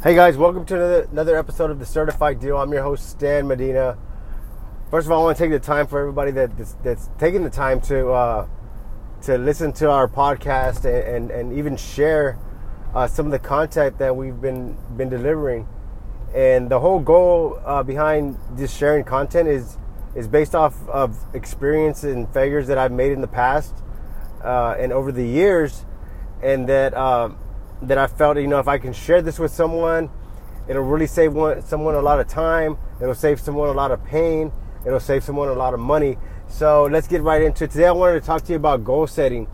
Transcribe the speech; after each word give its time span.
Hey 0.00 0.14
guys, 0.14 0.36
welcome 0.36 0.64
to 0.66 0.76
another, 0.76 1.08
another 1.10 1.36
episode 1.36 1.72
of 1.72 1.80
the 1.80 1.84
Certified 1.84 2.38
Deal. 2.38 2.56
I'm 2.56 2.72
your 2.72 2.84
host 2.84 3.10
Stan 3.10 3.48
Medina. 3.48 3.98
First 4.92 5.06
of 5.06 5.10
all, 5.10 5.22
I 5.22 5.24
want 5.24 5.38
to 5.38 5.42
take 5.42 5.50
the 5.50 5.58
time 5.58 5.88
for 5.88 5.98
everybody 5.98 6.30
that, 6.30 6.56
that's, 6.56 6.74
that's 6.84 7.10
taking 7.18 7.42
the 7.42 7.50
time 7.50 7.80
to 7.80 8.10
uh, 8.10 8.46
to 9.22 9.36
listen 9.36 9.72
to 9.72 9.90
our 9.90 10.06
podcast 10.06 10.84
and, 10.84 11.16
and, 11.16 11.30
and 11.32 11.58
even 11.58 11.76
share 11.76 12.38
uh, 12.94 13.08
some 13.08 13.26
of 13.26 13.32
the 13.32 13.40
content 13.40 13.98
that 13.98 14.14
we've 14.14 14.40
been 14.40 14.78
been 14.96 15.08
delivering. 15.08 15.66
And 16.32 16.70
the 16.70 16.78
whole 16.78 17.00
goal 17.00 17.60
uh, 17.64 17.82
behind 17.82 18.38
this 18.52 18.72
sharing 18.72 19.02
content 19.02 19.48
is 19.48 19.78
is 20.14 20.28
based 20.28 20.54
off 20.54 20.76
of 20.88 21.18
experience 21.34 22.04
and 22.04 22.32
failures 22.32 22.68
that 22.68 22.78
I've 22.78 22.92
made 22.92 23.10
in 23.10 23.20
the 23.20 23.26
past 23.26 23.74
uh, 24.44 24.76
and 24.78 24.92
over 24.92 25.10
the 25.10 25.26
years, 25.26 25.84
and 26.40 26.68
that 26.68 26.96
um, 26.96 27.36
that 27.82 27.98
I 27.98 28.06
felt, 28.06 28.36
you 28.38 28.46
know, 28.46 28.58
if 28.58 28.68
I 28.68 28.78
can 28.78 28.92
share 28.92 29.22
this 29.22 29.38
with 29.38 29.52
someone, 29.52 30.10
it'll 30.68 30.82
really 30.82 31.06
save 31.06 31.32
one, 31.32 31.62
someone 31.62 31.94
a 31.94 32.00
lot 32.00 32.20
of 32.20 32.28
time. 32.28 32.78
It'll 33.00 33.14
save 33.14 33.40
someone 33.40 33.68
a 33.68 33.72
lot 33.72 33.90
of 33.90 34.04
pain. 34.04 34.52
It'll 34.86 35.00
save 35.00 35.24
someone 35.24 35.48
a 35.48 35.52
lot 35.52 35.74
of 35.74 35.80
money. 35.80 36.16
So 36.48 36.84
let's 36.84 37.06
get 37.06 37.22
right 37.22 37.42
into 37.42 37.64
it. 37.64 37.70
Today, 37.70 37.86
I 37.86 37.92
wanted 37.92 38.20
to 38.20 38.26
talk 38.26 38.42
to 38.44 38.52
you 38.52 38.56
about 38.56 38.84
goal 38.84 39.06
setting. 39.06 39.46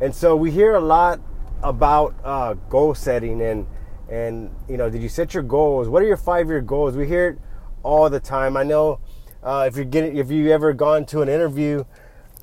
And 0.00 0.14
so 0.14 0.36
we 0.36 0.50
hear 0.50 0.74
a 0.74 0.80
lot 0.80 1.20
about 1.62 2.14
uh, 2.22 2.54
goal 2.68 2.94
setting 2.94 3.40
and 3.42 3.66
and 4.08 4.54
you 4.68 4.76
know, 4.76 4.88
did 4.88 5.02
you 5.02 5.08
set 5.08 5.34
your 5.34 5.42
goals? 5.42 5.88
What 5.88 6.00
are 6.02 6.06
your 6.06 6.16
five 6.16 6.46
year 6.46 6.60
goals? 6.60 6.96
We 6.96 7.08
hear 7.08 7.28
it 7.28 7.38
all 7.82 8.08
the 8.08 8.20
time. 8.20 8.56
I 8.56 8.62
know 8.62 9.00
uh, 9.42 9.64
if 9.68 9.76
you're 9.76 9.84
getting 9.84 10.16
if 10.16 10.30
you 10.30 10.50
ever 10.52 10.72
gone 10.72 11.04
to 11.06 11.22
an 11.22 11.28
interview 11.28 11.84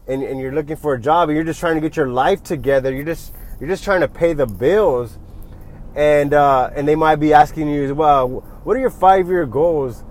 and, 0.07 0.23
and 0.23 0.39
you're 0.39 0.53
looking 0.53 0.75
for 0.75 0.93
a 0.93 0.99
job 0.99 1.29
and 1.29 1.35
you're 1.35 1.45
just 1.45 1.59
trying 1.59 1.75
to 1.75 1.81
get 1.81 1.95
your 1.95 2.09
life 2.09 2.43
together, 2.43 2.93
you're 2.93 3.05
just 3.05 3.33
you're 3.59 3.69
just 3.69 3.83
trying 3.83 4.01
to 4.01 4.07
pay 4.07 4.33
the 4.33 4.45
bills 4.45 5.17
and 5.95 6.33
uh, 6.33 6.71
and 6.75 6.87
they 6.87 6.95
might 6.95 7.17
be 7.17 7.33
asking 7.33 7.69
you 7.69 7.83
as 7.85 7.93
well, 7.93 8.27
what 8.63 8.75
are 8.75 8.79
your 8.79 8.89
five 8.89 9.27
year 9.27 9.45
goals? 9.45 10.03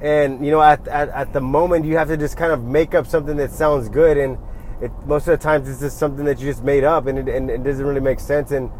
And 0.00 0.44
you 0.44 0.50
know, 0.50 0.62
at, 0.62 0.86
at, 0.88 1.08
at 1.08 1.32
the 1.32 1.40
moment, 1.40 1.84
you 1.84 1.96
have 1.96 2.08
to 2.08 2.16
just 2.16 2.36
kind 2.36 2.52
of 2.52 2.62
make 2.62 2.94
up 2.94 3.06
something 3.06 3.36
that 3.36 3.50
sounds 3.50 3.88
good, 3.88 4.16
and 4.16 4.38
it, 4.80 4.92
most 5.06 5.26
of 5.28 5.38
the 5.38 5.42
times 5.42 5.68
it's 5.68 5.80
just 5.80 5.98
something 5.98 6.24
that 6.24 6.38
you 6.38 6.46
just 6.46 6.62
made 6.62 6.84
up, 6.84 7.06
and 7.06 7.18
it, 7.18 7.28
and 7.28 7.50
it 7.50 7.64
doesn't 7.64 7.84
really 7.84 8.00
make 8.00 8.20
sense, 8.20 8.52
and 8.52 8.70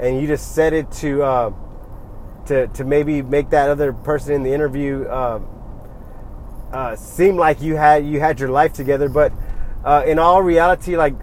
and 0.00 0.20
you 0.20 0.26
just 0.26 0.54
set 0.54 0.72
it 0.72 0.90
to 0.92 1.22
uh, 1.22 1.52
to 2.46 2.66
to 2.68 2.84
maybe 2.84 3.22
make 3.22 3.50
that 3.50 3.68
other 3.68 3.92
person 3.92 4.32
in 4.34 4.42
the 4.42 4.52
interview 4.52 5.04
uh, 5.04 5.40
uh, 6.72 6.96
seem 6.96 7.36
like 7.36 7.60
you 7.60 7.76
had 7.76 8.04
you 8.06 8.18
had 8.18 8.40
your 8.40 8.48
life 8.48 8.72
together, 8.72 9.08
but 9.08 9.32
uh, 9.84 10.02
in 10.06 10.18
all 10.18 10.42
reality, 10.42 10.96
like 10.96 11.14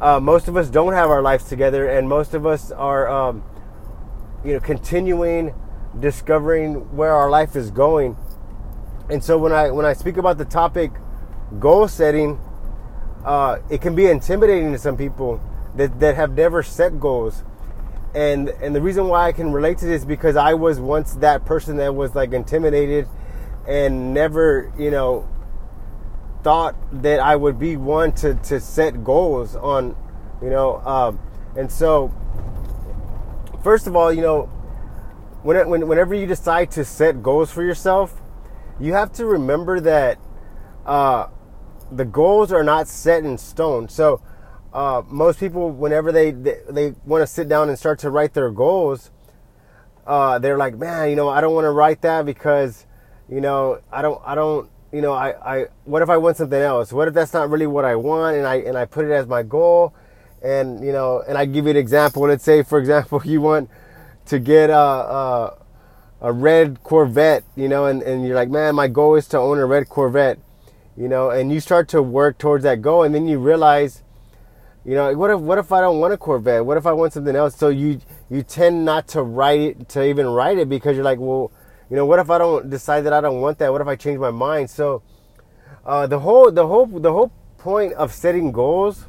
uh, 0.00 0.20
most 0.20 0.48
of 0.48 0.56
us 0.56 0.68
don't 0.68 0.92
have 0.92 1.08
our 1.08 1.22
lives 1.22 1.48
together, 1.48 1.88
and 1.88 2.08
most 2.08 2.34
of 2.34 2.46
us 2.46 2.70
are. 2.70 3.08
Um, 3.08 3.42
you 4.44 4.54
know, 4.54 4.60
continuing 4.60 5.54
discovering 5.98 6.96
where 6.96 7.12
our 7.12 7.30
life 7.30 7.56
is 7.56 7.70
going. 7.70 8.16
And 9.10 9.22
so 9.22 9.38
when 9.38 9.52
I 9.52 9.70
when 9.70 9.86
I 9.86 9.94
speak 9.94 10.16
about 10.16 10.38
the 10.38 10.44
topic 10.44 10.92
goal 11.58 11.88
setting, 11.88 12.38
uh, 13.24 13.58
it 13.70 13.80
can 13.80 13.94
be 13.94 14.06
intimidating 14.06 14.72
to 14.72 14.78
some 14.78 14.96
people 14.96 15.40
that, 15.76 15.98
that 16.00 16.16
have 16.16 16.32
never 16.32 16.62
set 16.62 17.00
goals. 17.00 17.42
And 18.14 18.48
and 18.48 18.74
the 18.74 18.82
reason 18.82 19.08
why 19.08 19.26
I 19.26 19.32
can 19.32 19.52
relate 19.52 19.78
to 19.78 19.86
this 19.86 20.04
because 20.04 20.36
I 20.36 20.54
was 20.54 20.80
once 20.80 21.14
that 21.14 21.44
person 21.44 21.76
that 21.78 21.94
was 21.94 22.14
like 22.14 22.32
intimidated 22.32 23.08
and 23.66 24.14
never, 24.14 24.72
you 24.78 24.90
know, 24.90 25.28
thought 26.42 26.74
that 27.02 27.20
I 27.20 27.36
would 27.36 27.58
be 27.58 27.76
one 27.76 28.12
to, 28.12 28.34
to 28.34 28.60
set 28.60 29.04
goals 29.04 29.56
on, 29.56 29.94
you 30.42 30.48
know, 30.48 30.78
um, 30.78 31.20
and 31.56 31.70
so 31.70 32.12
first 33.68 33.86
of 33.86 33.94
all, 33.94 34.10
you 34.10 34.22
know, 34.22 34.44
when, 35.42 35.68
when, 35.68 35.86
whenever 35.88 36.14
you 36.14 36.24
decide 36.24 36.70
to 36.70 36.82
set 36.86 37.22
goals 37.22 37.50
for 37.50 37.62
yourself, 37.62 38.18
you 38.80 38.94
have 38.94 39.12
to 39.12 39.26
remember 39.26 39.78
that 39.78 40.18
uh, 40.86 41.26
the 41.92 42.06
goals 42.06 42.50
are 42.50 42.64
not 42.64 42.88
set 42.88 43.26
in 43.26 43.36
stone. 43.36 43.86
So 43.90 44.22
uh, 44.72 45.02
most 45.06 45.38
people, 45.38 45.70
whenever 45.70 46.12
they 46.12 46.30
they, 46.30 46.60
they 46.70 46.94
want 47.04 47.20
to 47.20 47.26
sit 47.26 47.46
down 47.46 47.68
and 47.68 47.78
start 47.78 47.98
to 47.98 48.08
write 48.08 48.32
their 48.32 48.50
goals, 48.50 49.10
uh, 50.06 50.38
they're 50.38 50.56
like, 50.56 50.78
man, 50.78 51.10
you 51.10 51.16
know, 51.16 51.28
I 51.28 51.42
don't 51.42 51.52
want 51.52 51.66
to 51.66 51.70
write 51.70 52.00
that 52.00 52.24
because, 52.24 52.86
you 53.28 53.42
know, 53.42 53.82
I 53.92 54.00
don't 54.00 54.18
I 54.24 54.34
don't 54.34 54.70
you 54.92 55.02
know 55.02 55.12
I, 55.12 55.56
I 55.56 55.66
what 55.84 56.00
if 56.00 56.08
I 56.08 56.16
want 56.16 56.38
something 56.38 56.58
else? 56.58 56.90
What 56.90 57.06
if 57.06 57.12
that's 57.12 57.34
not 57.34 57.50
really 57.50 57.66
what 57.66 57.84
I 57.84 57.96
want 57.96 58.38
and 58.38 58.46
I 58.46 58.54
and 58.60 58.78
I 58.78 58.86
put 58.86 59.04
it 59.04 59.12
as 59.12 59.26
my 59.26 59.42
goal? 59.42 59.92
And 60.42 60.84
you 60.84 60.92
know, 60.92 61.22
and 61.26 61.36
I 61.36 61.44
give 61.44 61.64
you 61.64 61.72
an 61.72 61.76
example. 61.76 62.22
Let's 62.22 62.44
say, 62.44 62.62
for 62.62 62.78
example, 62.78 63.22
you 63.24 63.40
want 63.40 63.70
to 64.26 64.38
get 64.38 64.70
a, 64.70 64.76
a, 64.76 65.58
a 66.20 66.32
red 66.32 66.82
Corvette, 66.82 67.44
you 67.56 67.68
know, 67.68 67.86
and, 67.86 68.02
and 68.02 68.26
you're 68.26 68.36
like, 68.36 68.50
man, 68.50 68.74
my 68.74 68.88
goal 68.88 69.14
is 69.14 69.26
to 69.28 69.38
own 69.38 69.58
a 69.58 69.66
red 69.66 69.88
Corvette, 69.88 70.38
you 70.96 71.08
know, 71.08 71.30
and 71.30 71.50
you 71.50 71.60
start 71.60 71.88
to 71.88 72.02
work 72.02 72.38
towards 72.38 72.64
that 72.64 72.82
goal, 72.82 73.02
and 73.02 73.14
then 73.14 73.26
you 73.26 73.38
realize, 73.38 74.02
you 74.84 74.94
know, 74.94 75.16
what 75.16 75.30
if 75.30 75.40
what 75.40 75.58
if 75.58 75.72
I 75.72 75.80
don't 75.80 75.98
want 75.98 76.12
a 76.12 76.16
Corvette? 76.16 76.64
What 76.64 76.76
if 76.76 76.86
I 76.86 76.92
want 76.92 77.12
something 77.12 77.36
else? 77.36 77.56
So 77.56 77.68
you 77.68 78.00
you 78.30 78.42
tend 78.42 78.84
not 78.84 79.08
to 79.08 79.22
write 79.22 79.60
it 79.60 79.88
to 79.90 80.04
even 80.04 80.26
write 80.26 80.58
it 80.58 80.68
because 80.68 80.94
you're 80.94 81.04
like, 81.04 81.18
well, 81.18 81.50
you 81.90 81.96
know, 81.96 82.06
what 82.06 82.18
if 82.18 82.30
I 82.30 82.38
don't 82.38 82.68
decide 82.68 83.02
that 83.02 83.12
I 83.12 83.20
don't 83.20 83.40
want 83.40 83.58
that? 83.58 83.72
What 83.72 83.80
if 83.80 83.86
I 83.86 83.96
change 83.96 84.18
my 84.18 84.30
mind? 84.30 84.70
So 84.70 85.02
uh, 85.84 86.06
the 86.06 86.20
whole 86.20 86.50
the 86.50 86.66
whole 86.66 86.86
the 86.86 87.12
whole 87.12 87.32
point 87.56 87.92
of 87.94 88.12
setting 88.12 88.52
goals 88.52 89.06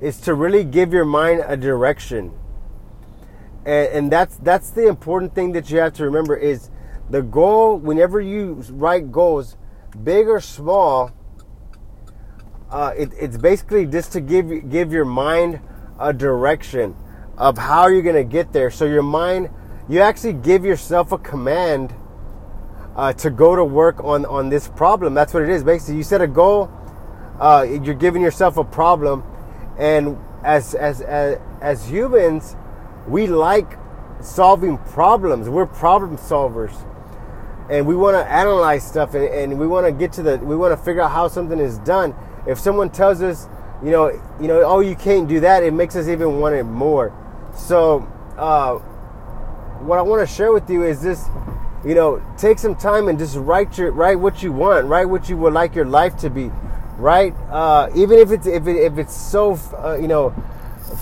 is 0.00 0.20
to 0.22 0.34
really 0.34 0.64
give 0.64 0.92
your 0.92 1.04
mind 1.04 1.44
a 1.46 1.56
direction. 1.56 2.32
And, 3.64 3.88
and 3.88 4.12
that's 4.12 4.36
that's 4.36 4.70
the 4.70 4.88
important 4.88 5.34
thing 5.34 5.52
that 5.52 5.70
you 5.70 5.78
have 5.78 5.92
to 5.94 6.04
remember 6.04 6.36
is 6.36 6.70
the 7.10 7.22
goal 7.22 7.76
whenever 7.76 8.20
you 8.20 8.64
write 8.70 9.12
goals, 9.12 9.56
big 10.02 10.28
or 10.28 10.40
small, 10.40 11.10
uh, 12.70 12.92
it, 12.96 13.10
it's 13.18 13.36
basically 13.36 13.84
just 13.84 14.12
to 14.12 14.20
give 14.20 14.70
give 14.70 14.92
your 14.92 15.04
mind 15.04 15.60
a 15.98 16.12
direction 16.12 16.94
of 17.36 17.58
how 17.58 17.88
you're 17.88 18.02
gonna 18.02 18.24
get 18.24 18.52
there. 18.52 18.70
So 18.70 18.84
your 18.84 19.02
mind, 19.02 19.50
you 19.88 20.00
actually 20.00 20.34
give 20.34 20.64
yourself 20.64 21.12
a 21.12 21.18
command 21.18 21.92
uh, 22.96 23.12
to 23.14 23.30
go 23.30 23.56
to 23.56 23.64
work 23.64 24.02
on 24.04 24.24
on 24.26 24.48
this 24.48 24.68
problem. 24.68 25.14
That's 25.14 25.34
what 25.34 25.42
it 25.42 25.48
is. 25.48 25.64
Basically, 25.64 25.96
you 25.96 26.02
set 26.02 26.22
a 26.22 26.26
goal. 26.26 26.70
Uh, 27.38 27.66
you're 27.82 27.94
giving 27.94 28.20
yourself 28.20 28.58
a 28.58 28.64
problem, 28.64 29.24
and 29.80 30.18
as, 30.44 30.74
as, 30.74 31.00
as, 31.00 31.40
as 31.62 31.88
humans, 31.88 32.54
we 33.08 33.26
like 33.26 33.78
solving 34.20 34.76
problems. 34.76 35.48
We're 35.48 35.64
problem 35.64 36.18
solvers. 36.18 36.86
And 37.70 37.86
we 37.86 37.96
want 37.96 38.14
to 38.16 38.30
analyze 38.30 38.86
stuff 38.86 39.14
and, 39.14 39.24
and 39.24 39.58
we 39.58 39.66
want 39.66 39.86
to 39.86 39.92
get 39.92 40.12
to 40.14 40.22
the, 40.22 40.36
we 40.38 40.54
want 40.54 40.78
to 40.78 40.84
figure 40.84 41.00
out 41.00 41.12
how 41.12 41.28
something 41.28 41.58
is 41.58 41.78
done. 41.78 42.14
If 42.46 42.58
someone 42.58 42.90
tells 42.90 43.22
us, 43.22 43.48
you 43.82 43.90
know, 43.90 44.08
you 44.38 44.48
know, 44.48 44.62
oh, 44.62 44.80
you 44.80 44.94
can't 44.94 45.26
do 45.26 45.40
that, 45.40 45.62
it 45.62 45.72
makes 45.72 45.96
us 45.96 46.08
even 46.08 46.40
want 46.40 46.54
it 46.54 46.64
more. 46.64 47.16
So, 47.56 48.06
uh, 48.36 48.74
what 49.80 49.98
I 49.98 50.02
want 50.02 50.28
to 50.28 50.34
share 50.34 50.52
with 50.52 50.68
you 50.68 50.84
is 50.84 51.00
this, 51.00 51.24
you 51.86 51.94
know, 51.94 52.22
take 52.36 52.58
some 52.58 52.74
time 52.74 53.08
and 53.08 53.18
just 53.18 53.36
write 53.36 53.78
your, 53.78 53.92
write 53.92 54.16
what 54.16 54.42
you 54.42 54.52
want, 54.52 54.86
write 54.86 55.06
what 55.06 55.30
you 55.30 55.38
would 55.38 55.54
like 55.54 55.74
your 55.74 55.86
life 55.86 56.18
to 56.18 56.28
be 56.28 56.50
right? 57.00 57.34
Uh, 57.50 57.90
even 57.94 58.18
if 58.18 58.30
it's 58.30 58.46
if 58.46 58.66
it, 58.66 58.76
if 58.76 58.98
it's 58.98 59.16
so 59.16 59.58
uh, 59.78 59.96
you 60.00 60.08
know 60.08 60.34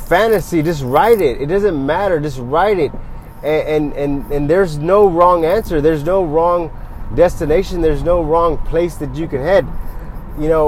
fantasy, 0.06 0.62
just 0.62 0.82
write 0.82 1.20
it. 1.20 1.40
It 1.40 1.46
doesn't 1.46 1.78
matter. 1.84 2.20
Just 2.20 2.38
write 2.38 2.78
it, 2.78 2.92
and, 3.42 3.68
and 3.68 3.92
and 3.94 4.32
and 4.32 4.50
there's 4.50 4.78
no 4.78 5.08
wrong 5.08 5.44
answer. 5.44 5.80
There's 5.80 6.04
no 6.04 6.24
wrong 6.24 6.70
destination. 7.14 7.80
There's 7.80 8.02
no 8.02 8.22
wrong 8.22 8.58
place 8.58 8.96
that 8.96 9.14
you 9.14 9.28
can 9.28 9.40
head. 9.40 9.66
You 10.38 10.48
know. 10.48 10.66